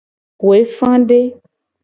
Kuefade. 0.39 1.19